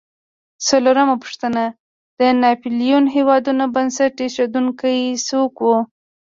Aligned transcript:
څلورمه 0.67 1.15
پوښتنه: 1.23 1.63
د 2.19 2.21
ناپېیلو 2.41 3.11
هېوادونو 3.15 3.63
بنسټ 3.75 4.13
ایښودونکي 4.21 4.97
څوک 5.27 5.53
و؟ 5.65 5.69